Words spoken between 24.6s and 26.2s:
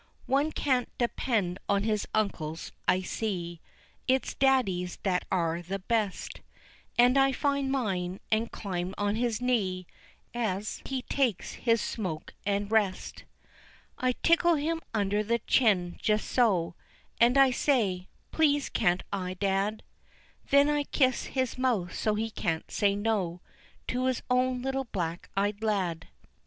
little black eyed lad.